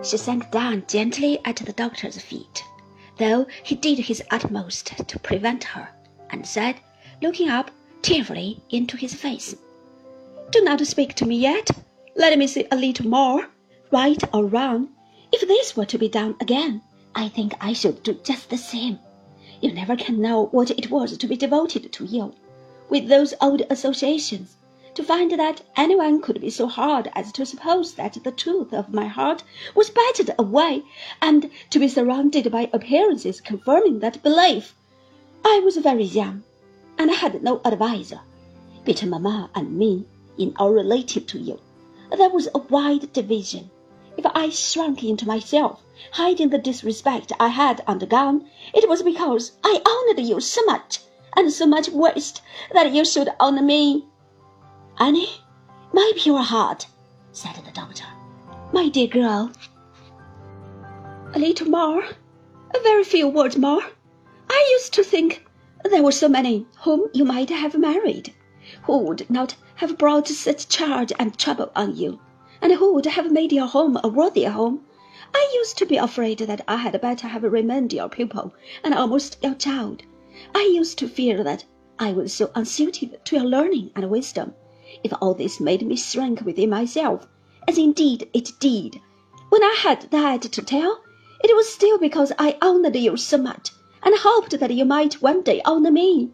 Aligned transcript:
She 0.00 0.16
sank 0.16 0.52
down 0.52 0.84
gently 0.86 1.40
at 1.44 1.56
the 1.56 1.72
doctor's 1.72 2.20
feet, 2.20 2.62
though 3.18 3.46
he 3.64 3.74
did 3.74 3.98
his 3.98 4.22
utmost 4.30 4.92
to 5.08 5.18
prevent 5.18 5.64
her, 5.64 5.88
and 6.30 6.46
said, 6.46 6.76
looking 7.20 7.48
up 7.48 7.72
tearfully 8.00 8.62
into 8.70 8.96
his 8.96 9.14
face, 9.14 9.56
Do 10.52 10.62
not 10.62 10.86
speak 10.86 11.14
to 11.14 11.26
me 11.26 11.36
yet. 11.36 11.70
Let 12.14 12.38
me 12.38 12.46
see 12.46 12.66
a 12.70 12.76
little 12.76 13.08
more, 13.08 13.48
right 13.90 14.22
or 14.32 14.46
wrong. 14.46 14.90
If 15.32 15.46
this 15.48 15.76
were 15.76 15.86
to 15.86 15.98
be 15.98 16.08
done 16.08 16.36
again, 16.40 16.80
I 17.16 17.28
think 17.28 17.54
I 17.60 17.72
should 17.72 18.04
do 18.04 18.14
just 18.22 18.50
the 18.50 18.56
same. 18.56 19.00
You 19.60 19.72
never 19.72 19.96
can 19.96 20.22
know 20.22 20.46
what 20.46 20.70
it 20.70 20.92
was 20.92 21.18
to 21.18 21.26
be 21.26 21.36
devoted 21.36 21.92
to 21.92 22.04
you, 22.04 22.34
with 22.88 23.08
those 23.08 23.34
old 23.40 23.62
associations 23.68 24.54
to 24.94 25.04
find 25.04 25.30
that 25.32 25.60
anyone 25.76 26.20
could 26.22 26.40
be 26.40 26.48
so 26.48 26.66
hard 26.66 27.10
as 27.14 27.30
to 27.32 27.44
suppose 27.44 27.92
that 27.92 28.16
the 28.24 28.32
truth 28.32 28.72
of 28.72 28.94
my 28.94 29.06
heart 29.06 29.42
was 29.74 29.90
battered 29.90 30.34
away, 30.38 30.82
and 31.20 31.50
to 31.68 31.78
be 31.78 31.86
surrounded 31.88 32.50
by 32.50 32.70
appearances 32.72 33.40
confirming 33.40 33.98
that 33.98 34.22
belief. 34.22 34.74
I 35.44 35.60
was 35.60 35.76
very 35.76 36.04
young, 36.04 36.42
and 36.96 37.10
I 37.10 37.14
had 37.14 37.42
no 37.42 37.60
adviser. 37.64 38.20
Between 38.84 39.10
mamma 39.10 39.50
and 39.54 39.76
me, 39.76 40.06
in 40.38 40.54
our 40.58 40.72
relating 40.72 41.26
to 41.26 41.38
you, 41.38 41.60
there 42.16 42.30
was 42.30 42.48
a 42.54 42.58
wide 42.58 43.12
division. 43.12 43.70
If 44.16 44.24
I 44.34 44.48
shrunk 44.48 45.04
into 45.04 45.26
myself, 45.26 45.82
hiding 46.12 46.48
the 46.48 46.58
disrespect 46.58 47.32
I 47.38 47.48
had 47.48 47.82
undergone, 47.86 48.48
it 48.72 48.88
was 48.88 49.02
because 49.02 49.52
I 49.62 49.82
honored 49.84 50.24
you 50.24 50.40
so 50.40 50.64
much, 50.64 51.00
and 51.36 51.52
so 51.52 51.66
much 51.66 51.88
wished 51.90 52.40
that 52.72 52.92
you 52.92 53.04
should 53.04 53.28
honor 53.38 53.62
me. 53.62 54.06
Annie, 55.00 55.30
my 55.92 56.10
pure 56.16 56.42
heart, 56.42 56.88
said 57.30 57.54
the 57.64 57.70
doctor. 57.70 58.02
My 58.72 58.88
dear 58.88 59.06
girl. 59.06 59.52
A 61.34 61.38
little 61.38 61.68
more, 61.68 62.02
a 62.02 62.80
very 62.82 63.04
few 63.04 63.28
words 63.28 63.56
more. 63.56 63.80
I 64.50 64.68
used 64.72 64.92
to 64.94 65.04
think 65.04 65.46
there 65.88 66.02
were 66.02 66.10
so 66.10 66.28
many 66.28 66.66
whom 66.80 67.08
you 67.14 67.24
might 67.24 67.48
have 67.48 67.78
married, 67.78 68.34
who 68.82 68.98
would 68.98 69.30
not 69.30 69.54
have 69.76 69.98
brought 69.98 70.26
such 70.26 70.68
charge 70.68 71.12
and 71.16 71.38
trouble 71.38 71.70
on 71.76 71.94
you, 71.94 72.18
and 72.60 72.72
who 72.72 72.92
would 72.94 73.06
have 73.06 73.30
made 73.30 73.52
your 73.52 73.68
home 73.68 74.00
a 74.02 74.08
worthier 74.08 74.50
home. 74.50 74.84
I 75.32 75.48
used 75.54 75.78
to 75.78 75.86
be 75.86 75.96
afraid 75.96 76.40
that 76.40 76.64
I 76.66 76.74
had 76.74 77.00
better 77.00 77.28
have 77.28 77.44
remained 77.44 77.92
your 77.92 78.08
pupil 78.08 78.52
and 78.82 78.92
almost 78.92 79.36
your 79.44 79.54
child. 79.54 80.02
I 80.56 80.68
used 80.74 80.98
to 80.98 81.08
fear 81.08 81.44
that 81.44 81.64
I 82.00 82.10
was 82.10 82.32
so 82.32 82.50
unsuited 82.56 83.24
to 83.26 83.36
your 83.36 83.44
learning 83.44 83.92
and 83.94 84.10
wisdom 84.10 84.54
if 85.04 85.12
all 85.20 85.34
this 85.34 85.60
made 85.60 85.86
me 85.86 85.96
shrink 85.96 86.40
within 86.40 86.70
myself, 86.70 87.26
as 87.66 87.76
indeed 87.76 88.28
it 88.32 88.52
did, 88.58 89.00
when 89.50 89.62
I 89.62 89.76
had 89.80 90.10
that 90.10 90.42
to 90.42 90.62
tell, 90.62 91.02
it 91.44 91.54
was 91.54 91.68
still 91.72 91.98
because 91.98 92.32
I 92.38 92.56
honored 92.62 92.96
you 92.96 93.16
so 93.16 93.36
much, 93.36 93.70
and 94.02 94.14
hoped 94.16 94.58
that 94.58 94.74
you 94.74 94.84
might 94.84 95.20
one 95.20 95.42
day 95.42 95.60
honor 95.64 95.90
me. 95.90 96.30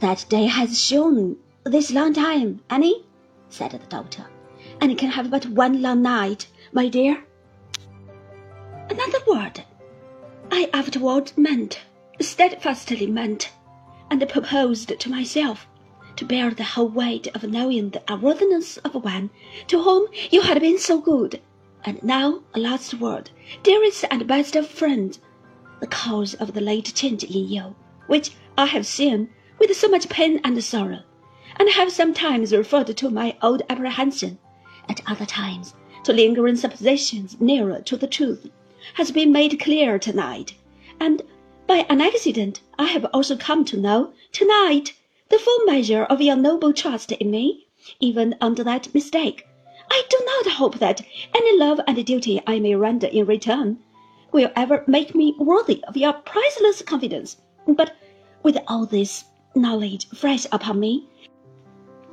That 0.00 0.26
day 0.28 0.44
has 0.44 0.78
shone 0.78 1.36
this 1.64 1.90
long 1.90 2.12
time, 2.12 2.60
Annie, 2.68 3.06
said 3.48 3.70
the 3.70 3.78
doctor, 3.78 4.26
and 4.80 4.98
can 4.98 5.10
have 5.10 5.30
but 5.30 5.46
one 5.46 5.80
long 5.80 6.02
night, 6.02 6.48
my 6.72 6.88
dear. 6.88 7.24
Another 8.90 9.18
word 9.26 9.64
I 10.50 10.68
afterward 10.72 11.32
meant, 11.36 11.80
steadfastly 12.20 13.06
meant, 13.06 13.50
and 14.10 14.28
proposed 14.28 14.98
to 14.98 15.10
myself 15.10 15.66
to 16.16 16.24
bear 16.24 16.50
the 16.50 16.64
whole 16.64 16.88
weight 16.88 17.28
of 17.34 17.44
knowing 17.44 17.90
the 17.90 18.02
unworthiness 18.08 18.78
of 18.78 18.94
one 18.94 19.30
to 19.68 19.82
whom 19.82 20.08
you 20.30 20.40
had 20.40 20.60
been 20.60 20.78
so 20.78 21.00
good. 21.00 21.40
And 21.84 22.02
now 22.02 22.42
a 22.54 22.58
last 22.58 22.94
word, 22.94 23.30
dearest 23.62 24.04
and 24.10 24.26
best 24.26 24.56
of 24.56 24.66
friends, 24.66 25.20
the 25.78 25.86
cause 25.86 26.34
of 26.34 26.54
the 26.54 26.60
late 26.60 26.92
change 26.94 27.22
in 27.22 27.48
you, 27.48 27.76
which 28.06 28.30
I 28.58 28.66
have 28.66 28.86
seen 28.86 29.28
with 29.58 29.76
so 29.76 29.88
much 29.88 30.08
pain 30.08 30.40
and 30.42 30.62
sorrow, 30.64 31.02
and 31.56 31.68
have 31.70 31.92
sometimes 31.92 32.52
referred 32.52 32.96
to 32.96 33.10
my 33.10 33.36
old 33.42 33.62
apprehension, 33.68 34.38
at 34.88 35.02
other 35.06 35.26
times 35.26 35.74
to 36.04 36.12
lingering 36.12 36.56
suppositions 36.56 37.40
nearer 37.40 37.80
to 37.82 37.96
the 37.96 38.06
truth, 38.06 38.48
has 38.94 39.10
been 39.10 39.32
made 39.32 39.60
clear 39.60 39.98
tonight, 39.98 40.54
and 40.98 41.22
by 41.66 41.84
an 41.88 42.00
accident 42.00 42.62
I 42.78 42.84
have 42.86 43.04
also 43.12 43.36
come 43.36 43.64
to 43.66 43.76
know 43.76 44.12
tonight 44.32 44.94
the 45.28 45.38
full 45.38 45.64
measure 45.64 46.04
of 46.04 46.20
your 46.20 46.36
noble 46.36 46.72
trust 46.72 47.12
in 47.12 47.30
me, 47.30 47.66
even 48.00 48.34
under 48.40 48.62
that 48.62 48.94
mistake. 48.94 49.46
I 49.90 50.02
do 50.08 50.18
not 50.24 50.54
hope 50.54 50.78
that 50.78 51.02
any 51.34 51.58
love 51.58 51.80
and 51.86 52.04
duty 52.04 52.40
I 52.46 52.60
may 52.60 52.74
render 52.74 53.06
in 53.06 53.26
return 53.26 53.78
will 54.32 54.50
ever 54.54 54.84
make 54.86 55.14
me 55.14 55.34
worthy 55.38 55.82
of 55.84 55.96
your 55.96 56.12
priceless 56.12 56.82
confidence. 56.82 57.36
But 57.66 57.96
with 58.42 58.58
all 58.68 58.86
this 58.86 59.24
knowledge 59.54 60.08
fresh 60.10 60.46
upon 60.52 60.80
me, 60.80 61.08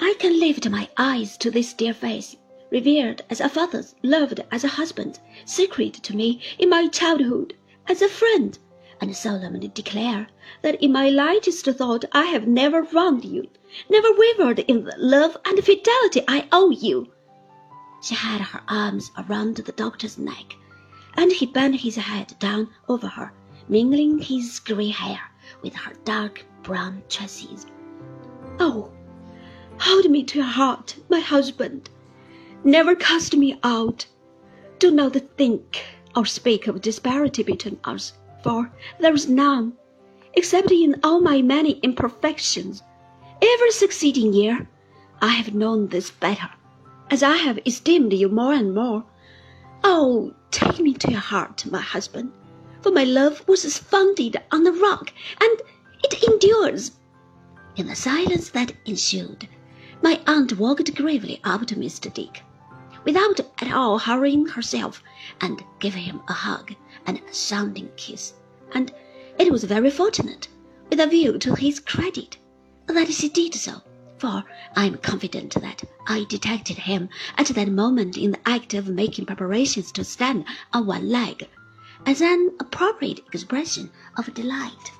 I 0.00 0.14
can 0.18 0.38
lift 0.38 0.68
my 0.68 0.88
eyes 0.96 1.36
to 1.38 1.50
this 1.50 1.72
dear 1.72 1.94
face, 1.94 2.36
revered 2.70 3.22
as 3.30 3.40
a 3.40 3.48
father's, 3.48 3.94
loved 4.02 4.40
as 4.52 4.64
a 4.64 4.68
husband, 4.68 5.20
sacred 5.44 5.94
to 5.94 6.16
me 6.16 6.40
in 6.58 6.68
my 6.68 6.88
childhood, 6.88 7.54
as 7.86 8.02
a 8.02 8.08
friend 8.08 8.58
and 9.00 9.16
solemnly 9.16 9.68
declare 9.68 10.28
that 10.62 10.82
in 10.82 10.92
my 10.92 11.08
lightest 11.08 11.64
thought 11.64 12.04
I 12.12 12.24
have 12.26 12.46
never 12.46 12.82
wronged 12.82 13.24
you, 13.24 13.48
never 13.88 14.08
wavered 14.12 14.58
in 14.60 14.84
the 14.84 14.94
love 14.98 15.36
and 15.46 15.58
fidelity 15.64 16.22
I 16.28 16.46
owe 16.52 16.70
you. 16.70 17.10
She 18.02 18.14
had 18.14 18.40
her 18.40 18.62
arms 18.68 19.10
around 19.16 19.56
the 19.56 19.72
doctor's 19.72 20.18
neck, 20.18 20.54
and 21.16 21.32
he 21.32 21.46
bent 21.46 21.76
his 21.80 21.96
head 21.96 22.34
down 22.38 22.68
over 22.88 23.06
her, 23.06 23.32
mingling 23.68 24.18
his 24.18 24.58
grey 24.58 24.88
hair 24.88 25.20
with 25.62 25.74
her 25.74 25.94
dark 26.04 26.44
brown 26.62 27.02
tresses. 27.08 27.66
Oh, 28.58 28.90
hold 29.78 30.10
me 30.10 30.24
to 30.24 30.38
your 30.38 30.46
heart, 30.46 30.96
my 31.08 31.20
husband. 31.20 31.88
Never 32.64 32.94
cast 32.94 33.34
me 33.36 33.58
out. 33.64 34.06
Do 34.78 34.90
not 34.90 35.16
think 35.36 35.84
or 36.14 36.26
speak 36.26 36.66
of 36.66 36.80
disparity 36.80 37.42
between 37.42 37.78
us 37.84 38.12
for 38.42 38.70
there 38.98 39.14
is 39.14 39.28
none, 39.28 39.74
except 40.34 40.70
in 40.70 40.98
all 41.02 41.20
my 41.20 41.42
many 41.42 41.72
imperfections. 41.82 42.82
Every 43.42 43.70
succeeding 43.70 44.32
year, 44.32 44.68
I 45.20 45.28
have 45.28 45.54
known 45.54 45.88
this 45.88 46.10
better, 46.10 46.48
as 47.10 47.22
I 47.22 47.36
have 47.36 47.58
esteemed 47.66 48.12
you 48.12 48.28
more 48.28 48.54
and 48.54 48.74
more. 48.74 49.04
Oh, 49.84 50.34
take 50.50 50.78
me 50.78 50.94
to 50.94 51.10
your 51.10 51.20
heart, 51.20 51.64
my 51.70 51.80
husband, 51.80 52.32
for 52.80 52.90
my 52.90 53.04
love 53.04 53.46
was 53.46 53.78
founded 53.78 54.36
on 54.50 54.66
a 54.66 54.72
rock, 54.72 55.12
and 55.40 55.60
it 56.04 56.22
endures. 56.22 56.92
In 57.76 57.86
the 57.86 57.94
silence 57.94 58.50
that 58.50 58.72
ensued, 58.86 59.48
my 60.02 60.20
aunt 60.26 60.58
walked 60.58 60.94
gravely 60.94 61.40
up 61.44 61.66
to 61.66 61.76
Mr. 61.76 62.12
Dick, 62.12 62.42
without 63.04 63.40
at 63.58 63.72
all 63.72 63.98
hurrying 63.98 64.46
herself, 64.46 65.02
and 65.40 65.62
gave 65.78 65.94
him 65.94 66.22
a 66.28 66.32
hug 66.32 66.74
and 67.06 67.18
a 67.18 67.32
sounding 67.32 67.90
kiss, 67.96 68.34
and 68.72 68.92
it 69.38 69.50
was 69.50 69.64
very 69.64 69.90
fortunate, 69.90 70.48
with 70.90 71.00
a 71.00 71.06
view 71.06 71.38
to 71.38 71.54
his 71.54 71.80
credit, 71.80 72.36
that 72.86 73.10
she 73.10 73.28
did 73.28 73.54
so, 73.54 73.80
for 74.18 74.44
I 74.76 74.84
am 74.84 74.98
confident 74.98 75.54
that 75.54 75.82
I 76.06 76.24
detected 76.28 76.76
him 76.76 77.08
at 77.38 77.46
that 77.46 77.68
moment 77.68 78.18
in 78.18 78.32
the 78.32 78.48
act 78.48 78.74
of 78.74 78.88
making 78.88 79.26
preparations 79.26 79.92
to 79.92 80.04
stand 80.04 80.44
on 80.72 80.86
one 80.86 81.08
leg, 81.08 81.48
as 82.04 82.20
an 82.20 82.50
appropriate 82.60 83.20
expression 83.32 83.90
of 84.16 84.34
delight. 84.34 84.92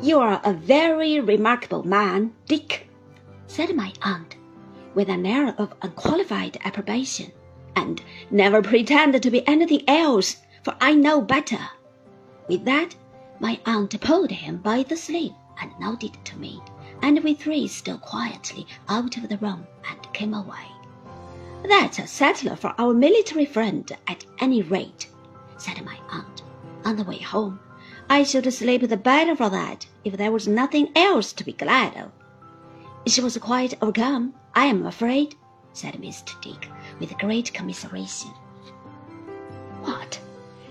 You 0.00 0.20
are 0.20 0.40
a 0.44 0.52
very 0.52 1.18
remarkable 1.18 1.82
man, 1.82 2.34
Dick, 2.46 2.88
said 3.48 3.74
my 3.74 3.92
aunt, 4.02 4.36
with 4.94 5.08
an 5.08 5.26
air 5.26 5.54
of 5.58 5.74
unqualified 5.82 6.58
approbation, 6.64 7.32
and 7.74 8.00
never 8.30 8.62
pretend 8.62 9.20
to 9.20 9.30
be 9.30 9.46
anything 9.48 9.82
else 9.88 10.36
for 10.62 10.74
I 10.80 10.94
know 10.94 11.20
better. 11.20 11.60
With 12.48 12.64
that, 12.64 12.94
my 13.40 13.60
aunt 13.66 14.00
pulled 14.00 14.30
him 14.30 14.58
by 14.58 14.82
the 14.82 14.96
sleeve 14.96 15.34
and 15.60 15.72
nodded 15.78 16.16
to 16.24 16.38
me, 16.38 16.60
and 17.02 17.22
we 17.22 17.34
three 17.34 17.68
stole 17.68 17.98
quietly 17.98 18.66
out 18.88 19.16
of 19.16 19.28
the 19.28 19.38
room 19.38 19.66
and 19.88 20.12
came 20.12 20.34
away. 20.34 20.66
That's 21.66 21.98
a 21.98 22.06
settler 22.06 22.56
for 22.56 22.74
our 22.78 22.94
military 22.94 23.44
friend, 23.44 23.90
at 24.06 24.24
any 24.40 24.62
rate, 24.62 25.08
said 25.56 25.84
my 25.84 25.98
aunt, 26.10 26.42
on 26.84 26.96
the 26.96 27.04
way 27.04 27.18
home. 27.18 27.60
I 28.08 28.22
should 28.22 28.52
sleep 28.52 28.88
the 28.88 28.96
better 28.96 29.36
for 29.36 29.50
that 29.50 29.86
if 30.04 30.16
there 30.16 30.32
was 30.32 30.48
nothing 30.48 30.90
else 30.96 31.32
to 31.34 31.44
be 31.44 31.52
glad 31.52 31.96
of. 31.96 32.12
She 33.06 33.20
was 33.20 33.36
quite 33.38 33.74
overcome, 33.82 34.34
I 34.54 34.66
am 34.66 34.86
afraid, 34.86 35.34
said 35.72 35.94
Mr. 35.94 36.40
Dick, 36.40 36.70
with 36.98 37.18
great 37.18 37.52
commiseration. 37.52 38.30
What? 39.82 40.20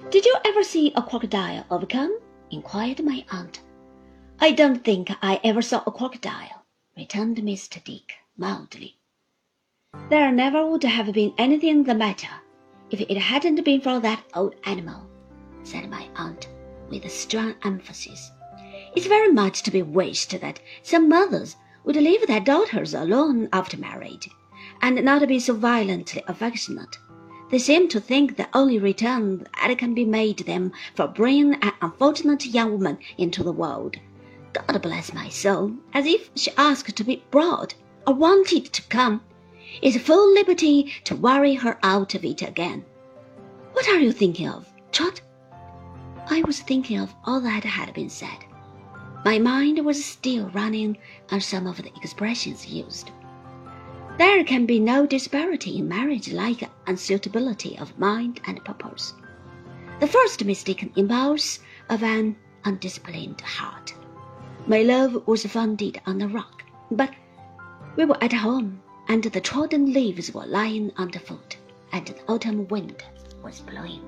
Did 0.10 0.24
you 0.24 0.38
ever 0.46 0.64
see 0.64 0.94
a 0.96 1.02
crocodile 1.02 1.66
overcome? 1.70 2.18
inquired 2.50 3.04
my 3.04 3.26
aunt. 3.30 3.60
I 4.40 4.54
don't 4.54 4.82
think 4.82 5.12
I 5.22 5.42
ever 5.44 5.62
saw 5.62 5.84
a 5.86 5.92
crocodile, 5.92 6.64
returned 6.96 7.36
Mr. 7.38 7.84
Dick 7.84 8.14
mildly. 8.38 8.96
There 10.10 10.32
never 10.32 10.66
would 10.66 10.84
have 10.84 11.12
been 11.12 11.34
anything 11.38 11.84
the 11.84 11.94
matter. 11.94 12.30
if 12.90 13.02
it 13.02 13.18
hadn't 13.18 13.66
been 13.66 13.82
for 13.82 14.00
that 14.00 14.24
old 14.34 14.56
animal, 14.64 15.10
said 15.64 15.90
my 15.90 16.08
aunt 16.16 16.48
with 16.88 17.04
a 17.04 17.10
strong 17.10 17.56
emphasis. 17.66 18.32
It's 18.96 19.08
very 19.08 19.34
much 19.34 19.62
to 19.64 19.72
be 19.72 19.82
wished 19.82 20.40
that 20.40 20.62
some 20.84 21.10
mothers 21.10 21.58
would 21.84 21.98
leave 21.98 22.26
their 22.28 22.40
daughters 22.40 22.94
alone 22.94 23.50
after 23.52 23.76
marriage, 23.76 24.30
and 24.82 25.04
not 25.04 25.28
be 25.28 25.38
so 25.38 25.54
violently 25.54 26.24
affectionate. 26.28 26.98
They 27.50 27.60
seem 27.60 27.88
to 27.90 28.02
think 28.02 28.36
the 28.36 28.50
only 28.54 28.78
return 28.78 29.48
that 29.62 29.78
can 29.78 29.94
be 29.94 30.04
made 30.04 30.40
them 30.40 30.74
for 30.96 31.08
bringing 31.08 31.54
an 31.56 31.72
unfortunate 31.82 32.46
young 32.46 32.74
woman 32.74 32.98
into 33.18 33.42
the 33.44 33.54
world. 33.54 33.96
God 34.52 34.82
bless 34.82 35.14
my 35.14 35.30
soul, 35.30 35.74
as 35.94 36.06
if 36.06 36.30
she 36.36 36.52
asked 36.58 36.96
to 36.96 37.04
be 37.04 37.24
brought, 37.32 37.74
or 38.06 38.14
wanted 38.14 38.66
to 38.74 38.82
come, 38.84 39.22
is 39.82 39.98
full 39.98 40.34
liberty 40.34 40.94
to 41.06 41.16
worry 41.16 41.54
her 41.56 41.78
out 41.84 42.16
of 42.16 42.26
it 42.26 42.42
again. 42.42 42.84
What 43.74 43.88
are 43.88 44.00
you 44.00 44.12
thinking 44.12 44.50
of, 44.50 44.68
Trot? 44.92 45.22
I 46.30 46.42
was 46.46 46.60
thinking 46.60 47.00
of 47.00 47.16
all 47.26 47.40
that 47.42 47.64
had 47.64 47.94
been 47.94 48.10
said. 48.10 48.46
My 49.24 49.40
mind 49.40 49.86
was 49.86 50.04
still 50.04 50.50
running 50.50 50.98
on 51.32 51.40
some 51.42 51.68
of 51.68 51.78
the 51.78 51.92
expressions 51.96 52.68
used. 52.68 53.12
There 54.18 54.44
can 54.44 54.66
be 54.66 54.80
no 54.80 55.06
disparity 55.06 55.78
in 55.78 55.88
marriage 55.88 56.32
like 56.32 56.68
unsuitability 56.86 57.80
of 57.80 58.00
mind 58.00 58.42
and 58.48 58.64
purpose. 58.66 59.14
The 60.00 60.08
first 60.08 60.44
mistaken 60.44 60.92
impulse 60.96 61.60
of 61.90 62.02
an 62.02 62.36
undisciplined 62.66 63.42
heart. 63.42 63.94
My 64.66 64.82
love 64.82 65.28
was 65.28 65.46
founded 65.46 66.02
on 66.08 66.22
a 66.22 66.28
rock, 66.28 66.64
but 66.90 67.14
we 67.96 68.06
were 68.06 68.24
at 68.24 68.34
home, 68.34 68.82
and 69.08 69.24
the 69.24 69.40
trodden 69.40 69.94
leaves 69.94 70.34
were 70.34 70.48
lying 70.48 70.92
underfoot, 70.98 71.58
and 71.92 72.08
the 72.08 72.16
autumn 72.28 72.68
wind 72.70 73.04
was 73.44 73.62
blowing. 73.62 74.02